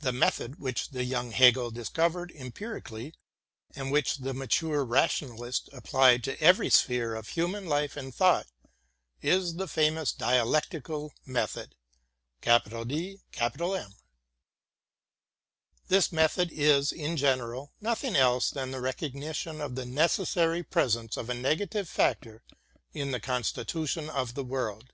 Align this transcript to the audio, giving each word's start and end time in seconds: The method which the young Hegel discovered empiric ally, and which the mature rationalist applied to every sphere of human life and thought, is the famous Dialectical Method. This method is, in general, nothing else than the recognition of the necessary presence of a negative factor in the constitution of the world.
The 0.00 0.10
method 0.10 0.58
which 0.58 0.88
the 0.88 1.04
young 1.04 1.30
Hegel 1.30 1.70
discovered 1.70 2.32
empiric 2.34 2.90
ally, 2.90 3.12
and 3.76 3.92
which 3.92 4.16
the 4.16 4.34
mature 4.34 4.84
rationalist 4.84 5.68
applied 5.72 6.24
to 6.24 6.40
every 6.42 6.68
sphere 6.68 7.14
of 7.14 7.28
human 7.28 7.66
life 7.66 7.96
and 7.96 8.12
thought, 8.12 8.48
is 9.22 9.54
the 9.54 9.68
famous 9.68 10.10
Dialectical 10.12 11.14
Method. 11.24 11.76
This 12.42 13.22
method 16.10 16.50
is, 16.52 16.90
in 16.90 17.16
general, 17.16 17.72
nothing 17.80 18.16
else 18.16 18.50
than 18.50 18.72
the 18.72 18.80
recognition 18.80 19.60
of 19.60 19.76
the 19.76 19.86
necessary 19.86 20.64
presence 20.64 21.16
of 21.16 21.30
a 21.30 21.34
negative 21.34 21.88
factor 21.88 22.42
in 22.92 23.12
the 23.12 23.20
constitution 23.20 24.10
of 24.10 24.34
the 24.34 24.42
world. 24.42 24.92